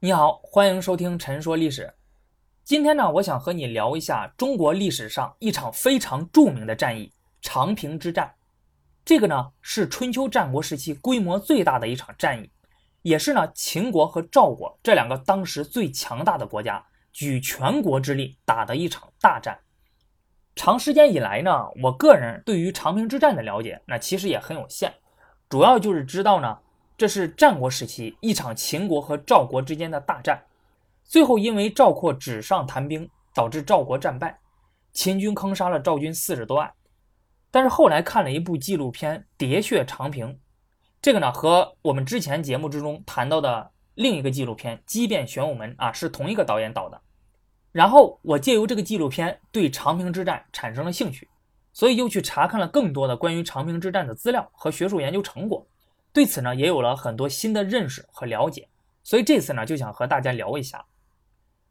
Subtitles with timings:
[0.00, 1.82] 你好，欢迎收听《陈说历史》。
[2.62, 8.32] 今天呢，我想和你聊一下中国历史上一场非常著名的战役——长平之战。
[9.04, 12.48] 这个呢，是春秋战国时期规模最大的一场战役，
[13.02, 16.80] 也是呢秦国和赵国这两个当时最强大的国家
[17.12, 19.58] 举全国之力打的一场大战。
[20.54, 24.94] 长时间以来呢，我个人对于长平之战的了解，那其实也很有限，
[25.48, 26.56] 主要就是知道呢。
[26.98, 30.42] 这是战国时期一场秦国和赵国之间的大战，
[31.04, 34.36] 最后因为赵括纸上谈兵，导致赵国战败，
[34.92, 36.68] 秦军坑杀了赵军四十多万。
[37.52, 40.26] 但是后来看了一部纪录片《喋血长平》，
[41.00, 47.00] 这个呢和我们之前节目之中谈到的另一个纪录片《激变玄武门》啊是同一个导演导的。
[47.70, 51.28] 然后我借由这个纪录片对长平之战产生了兴趣，
[51.72, 55.64] 所以又去查看了更多的关于长平之战的资料和学术研究成果。
[56.18, 58.68] 对此呢，也有了很多新的认识和了解，
[59.04, 60.84] 所以这次呢，就想和大家聊一下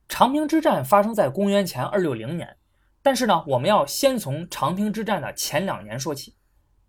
[0.07, 2.55] 长平之战发生在公元前二六零年，
[3.01, 6.33] 但是呢，我们要先从长平之战的前两年说起。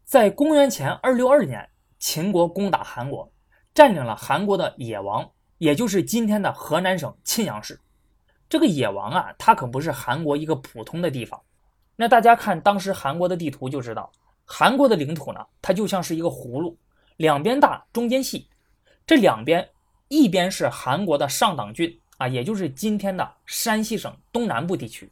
[0.05, 1.69] 在公元前二六二年，
[1.99, 3.29] 秦国攻打韩国，
[3.75, 7.81] 占领了韩国的野王，也就是今天的河南省沁阳市。
[8.49, 11.43] 这个野王啊，它可不是韩国一个普通的地方。
[11.97, 14.13] 那大家看当时韩国的地图就知道，
[14.45, 16.79] 韩国的领土呢，它就像是一个葫芦。
[17.19, 18.49] 两边大，中间细，
[19.05, 19.69] 这两边
[20.07, 25.05] 一边是韩国的上党郡啊，也就是今天的山西省东南部地区；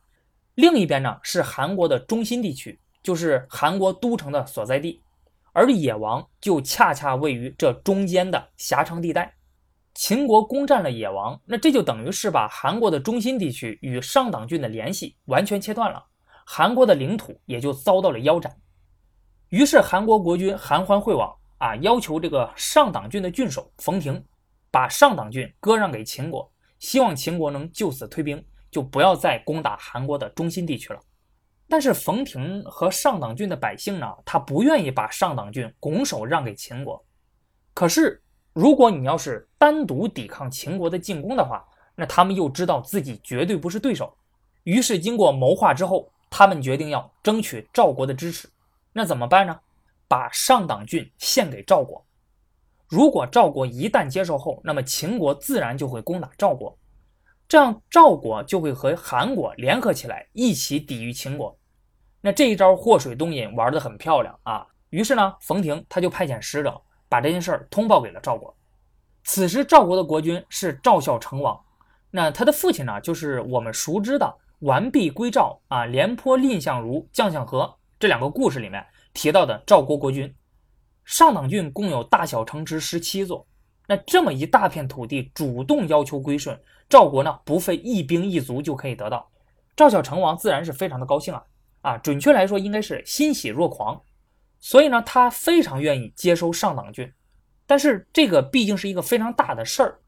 [0.55, 5.03] 另一边呢是韩国的中心地区，就是韩国都城的所在地。
[5.53, 9.35] 而野王就恰恰位于这中间的狭长地带。
[9.93, 16.05] 秦国攻占了野王，那这就等于是把韩国的中心地区与上党郡的联系完全切断了，
[16.45, 18.57] 韩国的领土也就遭到了腰斩。
[19.49, 21.35] 于是韩国国君韩桓会往。
[21.59, 24.23] 啊，要求这个上党郡的郡守冯亭
[24.71, 31.01] 把上党郡割让给秦国，希望秦国能就此退兵，就不要再攻打韩国的中心地区了。
[31.69, 37.03] 但是冯亭和上党郡的百姓呢，他不愿意把上党郡拱手让给秦国。
[37.75, 44.17] 可是，如果你要是单独抵抗秦国的进攻的话，那他们又知道自己绝对不是对手。
[44.65, 48.49] 于是，经过谋划之后，他们决定要争取赵国的支持。
[48.93, 49.59] 那怎么办呢？
[50.09, 52.05] 把上党郡献给赵国，
[52.89, 56.79] 如果赵国一旦接受后，那么秦国自然就会攻打赵国，
[57.49, 61.59] 这样赵国就会和韩国联合起来一起抵御秦国。
[62.21, 64.67] 那这一招祸水东引玩得很漂亮啊！
[64.91, 68.57] 于是呢，冯亭他就派遣使者把这件事儿通报给了赵国。
[69.25, 71.61] 此时赵国的国君是赵孝成王，
[72.11, 78.85] 那他的父亲呢，就是我们熟知的完璧归赵啊，廉颇蔺相如将相和这两个故事里面。
[79.17, 80.33] 提到的赵国国君，
[81.07, 83.47] 上党郡共有大小城池十七座，
[83.89, 89.27] 那这么一大片土地主动要求归顺赵国呢，不费一兵一卒就可以得到。
[89.75, 91.43] 赵孝成王自然是非常的高兴啊
[91.81, 93.99] 啊，准确来说应该是欣喜若狂，
[94.61, 97.11] 所以呢，他非常愿意接收上党郡，
[97.67, 99.99] 但是这个毕竟是一个非常大的事儿，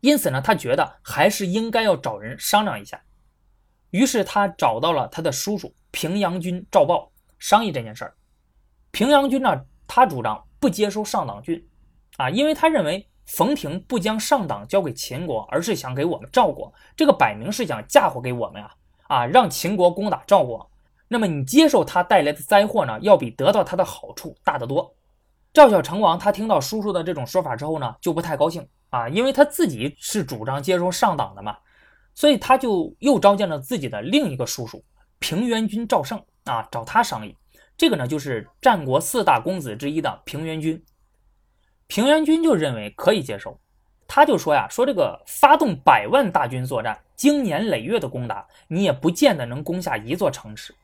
[0.00, 3.00] 因此呢，他觉得还是应该要找人商量一下，
[3.90, 7.08] 于是他找到了他的叔叔平阳君赵豹
[7.38, 8.14] 商议这件事儿。
[8.98, 9.48] 平阳君呢，
[9.86, 11.64] 他主张不接收上党郡，
[12.16, 18.70] 啊，因为他认为冯亭不将上党交给秦国，而是想给我们赵国，这个摆明是想嫁祸给我们啊，
[19.06, 20.68] 啊，让秦国攻打赵国。
[21.06, 24.92] 那么你接受他带来的灾祸呢，要比得到他的好处大得多。
[25.52, 31.56] 赵孝成王他听到叔叔的这种说法之后呢，就不太高兴啊，因为他自己是主张接收上党的嘛，
[32.16, 34.84] 所以他就又召见了自己的另一个叔叔
[35.20, 37.32] 平原君赵胜啊，找他商议。
[37.78, 40.84] 这个呢，就是战国四大公子之一的平原君。
[41.86, 43.56] 平原君就认为可以接受，
[44.08, 50.74] 他就说呀：“说这个发动百万大军作战，经年累月的攻打，你也不见得能攻下一座城池。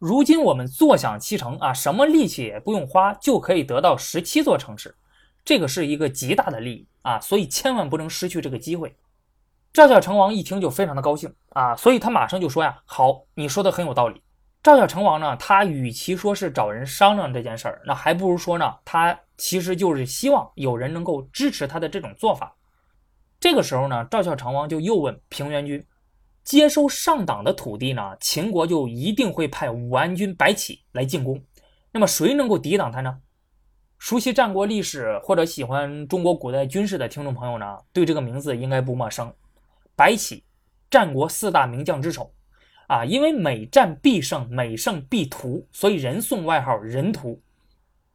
[0.00, 4.92] 如今我们坐享其成啊，什么力气也不用花，就可以得到十七座城池，
[5.44, 7.20] 这个是一个极大的利益啊！
[7.20, 8.96] 所以千万不能失去这个机会。”
[9.72, 14.20] 赵孝成王一听就非常的高兴啊，所以他马上就说呀：“好，你说的很有道理。”
[14.62, 22.54] 赵孝成王呢，他与其说是找人商量这件事儿，那还不如说呢，他其实就是希望有人能够支持他的这种做法。
[23.38, 25.82] 这个时候呢，赵孝成王就又问平原君：
[26.44, 31.42] 接收上党的土地呢，秦国就一定会派武安君白起来进攻，
[31.90, 33.18] 那么谁能够抵挡他呢？
[33.98, 39.32] 熟悉战国历史或者喜欢中国古代军事的听众朋友呢，对这个名字应该不陌生。
[39.96, 40.44] 白起，
[40.90, 42.30] 战国四大名将之首。
[42.90, 47.40] 啊，因为每战必胜，每胜必屠，所以人送外号“人屠”。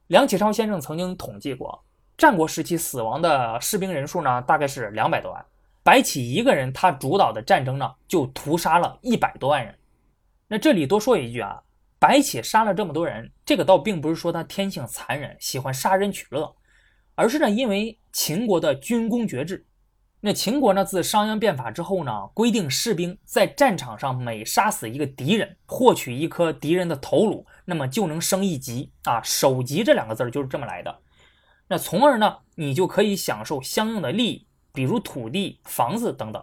[0.08, 1.82] 梁启超先生曾经统计过，
[2.18, 5.42] 战国时期死亡的士兵人数呢，大概是两百多万。
[5.82, 9.74] 白起一个人他主导的战争呢，就屠杀了一百多万人。
[10.46, 11.58] 那这里多说一句啊，
[11.98, 16.54] 白起杀了这么多人，这个倒并不是说他天性残忍，喜欢杀人取乐，
[17.14, 19.64] 而是呢，因为秦国的军功爵制。
[20.20, 29.22] 那秦国呢，自商鞅变法之后呢，规定士兵在战场上每杀死一个敌人，获取一颗敌人的头颅，那么就能升一级啊。
[29.22, 30.98] 首级这两个字就是这么来的。
[31.68, 36.42] 那从而呢，你就可以享受相应的利益，比如土地、房子等等。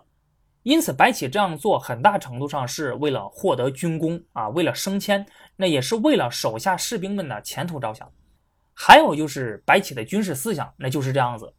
[0.62, 5.26] 因此，白起这样做很大程度上是为了获得军功啊，为了升迁，
[5.58, 8.10] 那也是为了手下士兵们的前途着想。
[8.74, 11.54] 还有就是白起的军事思想，那就是这样子。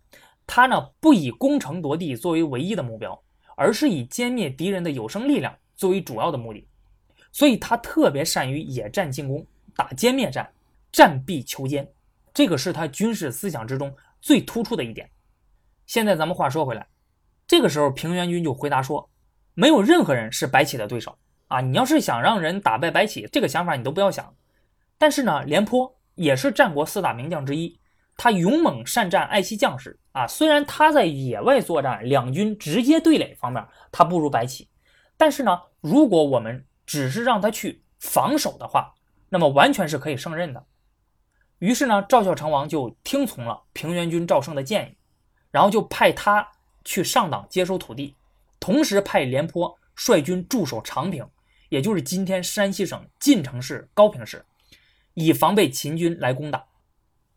[0.47, 3.21] 他呢不以攻城夺地作为唯一的目标，
[3.57, 6.69] 而是以歼灭敌人的有生力量作为主要的目的，
[7.33, 10.53] 所以他特别善于野战进攻，打歼灭战，
[10.93, 11.87] 战必求歼，
[12.33, 15.11] 这个是他军事思想之中最突出的一点。
[15.87, 16.87] 现在咱们话说回来，
[17.47, 19.11] 这个时候平原君就回答说，
[19.55, 21.17] 没有任何人是白起的对手
[21.49, 21.61] 啊！
[21.61, 24.35] 你要是想让人打败白起，这个想法你都不要想。
[24.97, 27.79] 但是呢，廉颇也是战国四大名将之一。
[28.17, 30.27] 他勇猛善战，爱惜将士啊！
[30.27, 34.69] 虽然他在野外作战，两军直接对垒方面他不如白起，
[35.17, 38.95] 但是呢，如果我们只是让他去防守的话，
[39.29, 40.65] 那么完全是可以胜任的。
[41.59, 44.97] 于是呢，赵孝成王就听从了平原君赵胜的建议，
[45.51, 46.47] 然后就派他
[46.85, 48.15] 去上党接收土地，
[48.61, 51.27] 同时派廉颇率军驻守长平，
[51.69, 54.45] 也就是今天山西省晋城市高平市，
[55.15, 56.65] 以防备秦军来攻打。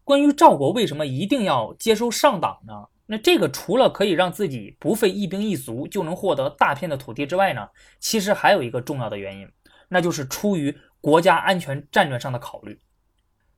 [0.07, 2.87] 关于赵国为什么一定要接收上党呢？
[3.07, 7.67] 那这个除了可以让自己不费一兵一卒就能获得大片的土地之外呢，
[7.99, 9.45] 其实还有一个重要的原因，
[9.89, 12.79] 那就是出于国家安全战略上的考虑。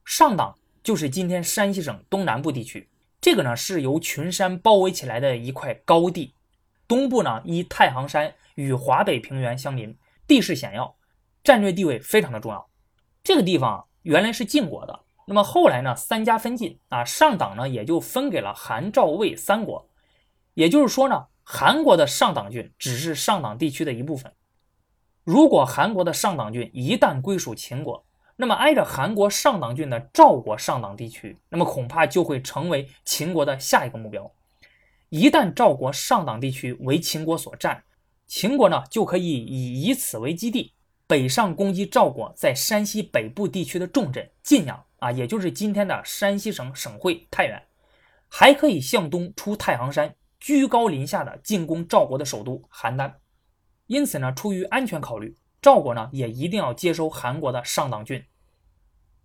[0.04, 2.90] 上党就是今天山西省东南部地区，
[3.22, 6.34] 这个呢是由群山包围起来的一块高地，
[6.88, 10.96] 东部呢依太行山与华北平原相邻，地势险要，
[11.44, 12.68] 战略地位非常的重要。
[13.24, 15.00] 这个地方原来是晋国的。
[15.30, 15.96] 那么后来呢？
[15.96, 19.88] 三家分晋啊，上党呢也就分给了韩、赵、魏三国。
[20.56, 24.34] 也就是说呢，韩国的上党郡只是上党地区的一部分。
[25.24, 28.04] 如果韩国的上党郡一旦归属秦国，
[28.38, 34.32] 那么挨着韩国上党郡的赵国上党地区，那么恐怕就会成为秦国的下一个目标。
[35.10, 37.84] 一旦赵国上党地区为秦国所占，
[38.26, 40.74] 秦国呢就可以以以此为基地，
[41.06, 44.84] 北上攻击赵国在山西北部地区的重镇晋阳。
[45.00, 47.62] 啊，也就是今天的山西省省会太原，
[48.28, 53.12] 还可以向东出太行山，居高临下的进攻赵国的首都邯郸。
[53.88, 58.24] 因此呢，出于安全考虑，赵国呢也一定要接收韩国的上党郡。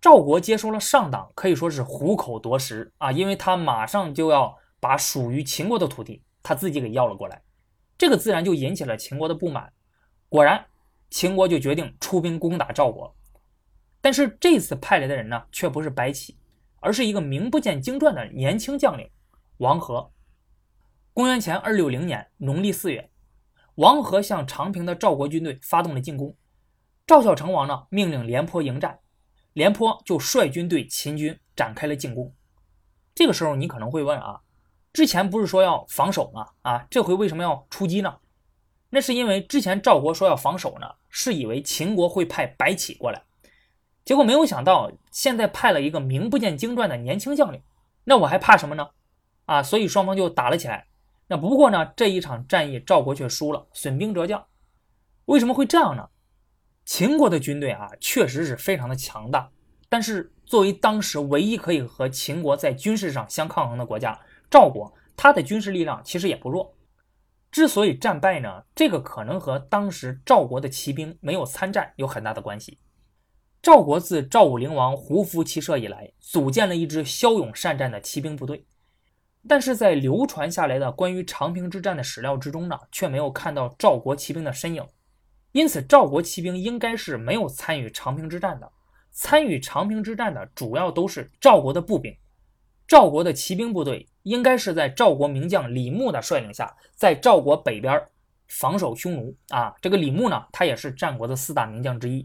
[0.01, 7.41] 赵国接收了上党，可以说是虎口夺食啊，因为他马上就要把属于秦国的土地他自己给要了过来，
[7.97, 9.71] 这个自然就引起了秦国的不满。
[10.29, 10.63] 果然，
[11.09, 13.15] 秦国就决定出兵攻打赵国。
[14.05, 16.37] 但是这次派来的人呢，却不是白起，
[16.79, 19.09] 而是一个名不见经传的年轻将领
[19.57, 20.11] 王和。
[21.11, 23.09] 公元前二六零年农历四月，
[23.73, 26.37] 王和向长平的赵国军队发动了进攻。
[27.07, 28.99] 赵孝成王呢，命令廉颇迎战，
[29.53, 32.31] 廉颇就率军对秦军展开了进攻。
[33.15, 34.41] 这个时候，你可能会问啊，
[34.93, 36.49] 之前不是说要防守吗？
[36.61, 38.19] 啊，这回为什么要出击呢？
[38.91, 43.23] 那是因为之前赵国说要防守呢，是以为秦国会派白起过来。
[44.05, 47.59] 结果没有想到，现在派了一个名不见经传的年轻将领，
[48.03, 48.87] 那我还怕什么呢？
[49.45, 50.85] 啊，所以双方就打了起来。
[51.27, 54.45] 那不过呢，这一场战役赵国却输了，损兵折将。
[55.25, 56.07] 为什么会这样呢？
[56.85, 59.49] 秦国的军队啊，确实是非常的强大，
[59.89, 64.19] 但是作为当时唯一可以和秦国在军事上相抗衡的国家，
[64.51, 66.71] 赵国，他的军事力量其实也不弱。
[67.49, 72.77] 之所以战败呢，这个可能和当时赵国的骑兵没有参战有很大的关系。
[73.65, 78.63] 赵国自赵武灵王胡服骑射以来，组建了一支骁勇善战的骑兵部队，
[79.47, 84.85] 但是在流传下来的关于长平之战的史料之中呢，却没有看到赵国骑兵的身影，
[85.51, 88.71] 因此赵国骑兵应该是没有参与长平之战的。
[89.09, 92.15] 参与长平之战的主要都是赵国的步兵，
[92.87, 97.99] 赵国的骑兵部队应该是在赵国名将李牧的率领下，在赵国北边
[98.47, 99.73] 防守匈奴啊。
[99.81, 102.23] 这个李牧呢，他也是战国的四大名将之一。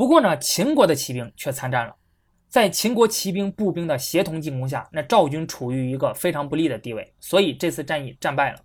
[0.00, 1.94] 不过呢，秦国的骑兵却参战了，
[2.48, 8.64] 在秦国骑兵、步兵的协同进攻下，那赵军处于一个非常不利的地位，所以这次战役战败了。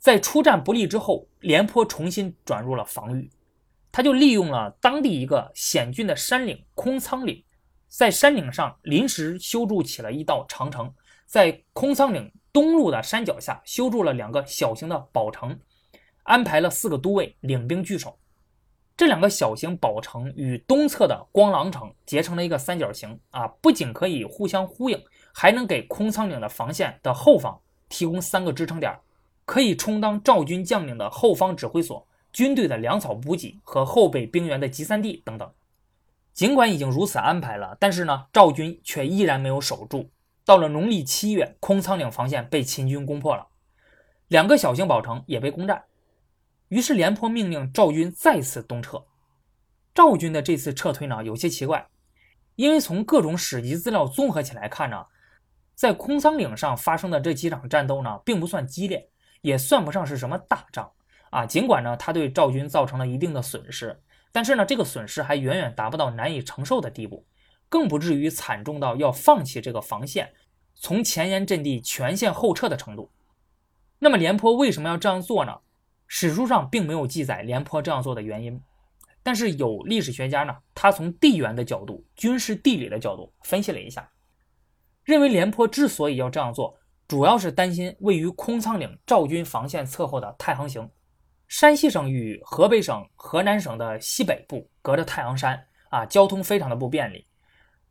[0.00, 3.30] 在出战不利之后，廉颇重新转入了防御，
[3.92, 7.40] 他就利用了当地一个险峻的山岭空仓岭，
[7.86, 10.92] 在山岭上临时修筑起了一道长城，
[11.24, 15.56] 在空仓岭东路的山脚下修筑了两个小型的堡城，
[16.24, 18.18] 安排了四个都尉领兵据守。
[18.98, 25.00] 这两个小型堡城与东侧的光狼城结成了一个三角形啊，不仅可以互相呼应，
[25.32, 27.56] 还能给空仓岭的防线的后方
[27.88, 28.92] 提供三个支撑点，
[29.44, 35.48] 可以充当赵军将领的后方指挥所、军队的粮草补给和后备兵员的集散地等等。
[36.34, 40.10] 尽管已经如此安排了，但是呢，赵军却依然没有守住。
[40.44, 43.46] 到了农历七月，空仓岭防线被秦军攻破了，
[44.26, 45.84] 两个小型堡城也被攻占。
[46.68, 49.04] 于是廉颇命令赵军再次东撤。
[49.94, 51.88] 赵军的这次撤退呢，有些奇怪，
[52.56, 55.06] 因为从各种史籍资料综合起来看呢，
[55.74, 59.08] 在空仓岭上发生的这几场战斗呢，并不算激烈，
[59.40, 60.90] 也算不上是什么大仗
[61.30, 61.46] 啊。
[61.46, 67.26] 尽管呢，他对赵军造成了一定的损失，但是呢，这个损失还远远达不到难以承受的地步，
[67.68, 70.32] 更不至于惨重到要放弃这个防线，
[70.74, 73.10] 从前沿阵地全线后撤的程度。
[73.98, 75.58] 那么廉颇为什么要这样做呢？
[76.10, 78.58] 史书上并没有记载廉颇这样做的原因，
[79.22, 84.10] 但是有历史学家呢，他从地缘的角度、军事地理的角度分析了一下，
[85.04, 86.74] 认为廉颇之所以要这样做，
[87.06, 90.90] 主要是担心位于空仓岭赵军防线侧后的太行行。
[91.46, 97.26] 山西省与河北省、河南省的西北部隔着太行山啊，交通非常的不便利。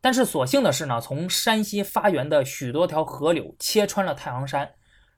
[0.02, 4.68] 但是所幸的是呢，从山西发源的许多条河流切穿了太行山。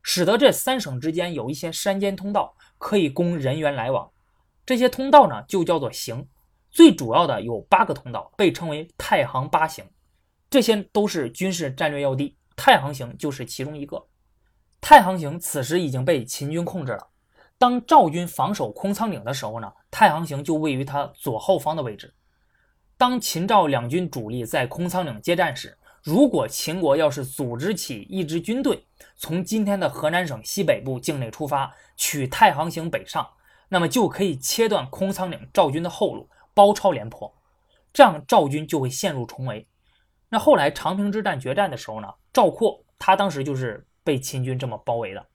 [0.02, 4.10] 使得这三省之间有一些山间通道可以供人员来往，
[4.66, 6.26] 这些通道呢就叫做行，
[6.72, 9.86] 最主要的有八个通道，被称为太行八行，
[10.50, 14.04] 这些都是军事战略要地，太行行就是其中一个。
[14.82, 17.06] 太行行此时已经被秦军控制了，
[17.58, 22.14] 当赵军防守空仓岭的时候呢，太行行就位于他左后方的位置。
[22.98, 28.86] 当秦赵两军主力在空仓岭接战时，如果秦国要是组织起一支军队，
[29.18, 33.28] 从今天的河南省西北部境内出发，取太行行北上，
[33.68, 37.34] 那么就可以切断空仓岭赵军的后路，包抄廉颇，
[37.92, 39.68] 这样赵军就会陷入重围。
[40.30, 45.26] 那后来长平之战决战的时候呢，赵括他当时就是被秦军这么包围的，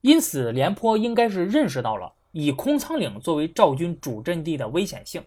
[0.00, 5.24] 因此廉颇应该是认识到了以空仓岭作为赵军主阵地的危险性，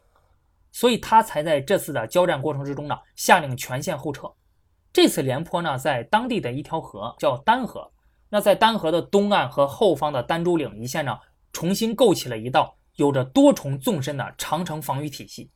[0.72, 4.30] 所以他才在这次的交战过程之中呢，下令全线后撤。
[4.94, 7.92] 这次廉颇呢，在当地的一条河叫丹河，
[8.30, 11.18] 那在丹河的东岸和后方的丹朱岭一线呢，
[11.54, 15.50] 重新构起了一道有着多重纵深的长城防御体系。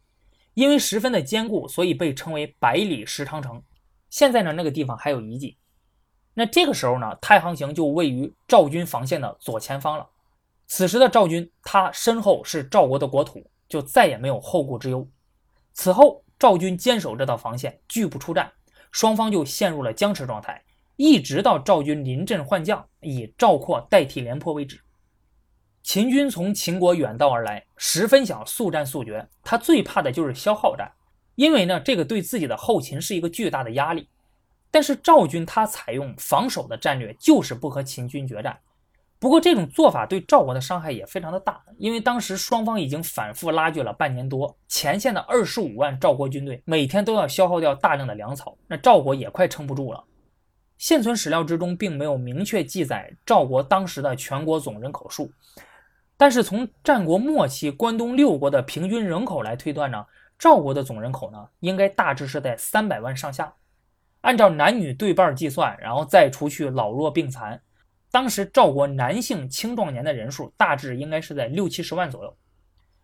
[0.54, 3.62] 因为十分的坚固，所以被称为百里石长城。
[4.10, 5.58] 现在呢，那个地方还有遗迹。
[6.34, 10.08] 那这个时候呢，太行行就位于赵军防线的左前方了。
[10.66, 15.06] 此时的赵军，他身后是赵国的国土，就再也没有后顾之忧。
[15.74, 18.50] 此后，赵军坚守这道防线，拒不出战。
[18.96, 20.64] 双方就陷入了僵持状态，
[20.96, 24.80] 一直到赵军临阵换将，以赵括代替廉颇为止。
[25.84, 29.28] 秦军从秦国远道而来，十分想速战速决。
[29.44, 30.90] 他最怕的就是消耗战，
[31.36, 34.08] 因为呢，这个对自己的后勤是一个巨大的压力。
[34.72, 38.58] 但是赵军他采用防守的战略，就是不和秦军决战。
[39.26, 50.04] 不过这种做法对赵国的伤害也非常的大，因为当时双方已经反复拉锯了半年多，前线的二十五万赵国军队每天都要消耗掉大量的粮草，那赵国也快撑不住了。
[50.78, 55.32] 现存史料之中并没有明确记载赵国当时的全国总人口数，
[56.18, 60.06] 但是从战国末期关东六国的平均人口来推断呢，
[60.38, 63.52] 赵国的总人口呢应该大致是在三百万上下。
[64.22, 67.60] 按照男女对半计算，然后再除去老弱病残。
[68.16, 72.34] 当时赵国男性青壮年的人数大致应该是在六七十万左右，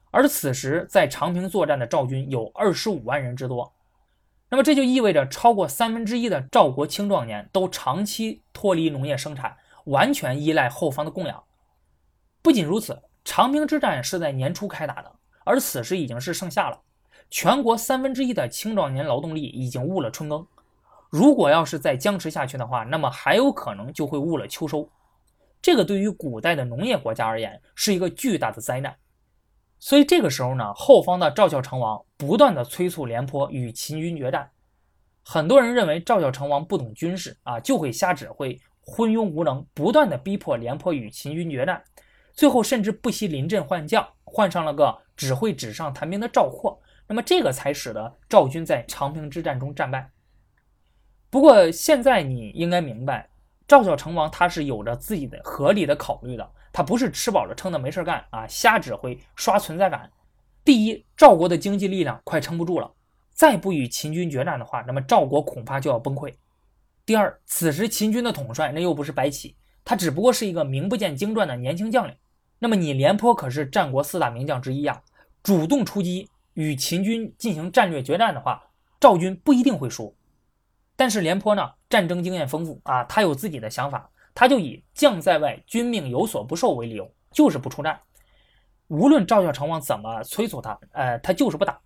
[0.09, 3.69] 而此时在长平作战的赵军有二十五万人之多，
[4.47, 9.53] 那么这就意味着超过三分之一的赵国青壮年都长期脱离农业生产，
[9.83, 11.43] 完全依赖后方的供养。
[12.41, 15.13] 不仅如此，长平之战是在年初开打的，
[15.43, 16.79] 而此时已经是盛夏了，
[17.29, 20.47] 全国三分之一的青壮年劳动力已经误了春耕，
[21.09, 24.89] 如果要是再僵持下去的话，那么还有可能就会误了秋收。
[25.61, 28.95] 这个对于古代的农业国家而言是一个巨大的灾难，
[29.77, 34.49] 所以这个时候呢，后方的赵孝成王不断的催促廉颇与秦军决战。
[35.23, 41.83] 很多人认为赵孝成王不懂军事啊，就会瞎指挥，昏庸无能，不断的逼迫廉颇与秦军决战，
[42.33, 50.09] 最后甚至不惜临阵换将，换上了个只会纸上谈兵的赵括，那么这个才使得赵军在长平之战中战败。
[51.29, 53.29] 不过现在你应该明白。
[53.71, 60.11] 赵孝成王他是有着自己的合理的考虑的，他不是吃饱了撑的没事干啊，瞎指挥刷存在感。
[60.65, 62.91] 第一，赵国的经济力量快撑不住了，
[63.31, 66.33] 再不与秦军决战的话，那么赵国恐怕就要崩溃。
[67.05, 72.13] 第二，此时秦军的统帅那又不是白起，他只不过是一个名不见经传的年轻将领。
[72.59, 75.01] 那么你廉颇可是战国四大名将之一啊，
[75.41, 78.61] 主动出击与秦军进行战略决战的话，
[78.99, 80.13] 赵军不一定会输。
[81.01, 87.99] 但是廉颇呢，战争经验丰富啊，他有自己的想法，他就以将在外，君命有所不受为理由，就是不出战。
[88.87, 91.81] 无论赵孝成王怎么催促他，呃，他就是不打。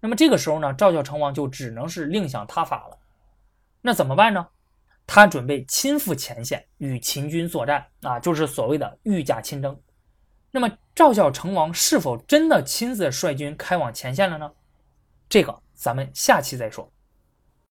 [0.00, 2.98] 那么这个时候呢，赵孝成王就只能是另想他法了。
[3.80, 4.44] 那怎么办呢？
[5.06, 9.80] 他准备亲赴前线与秦军作战啊，就是所谓的御驾亲征。
[10.50, 14.50] 那么赵孝成王是否真的亲自率军开往前线了呢？
[15.28, 16.90] 这个咱们下期再说。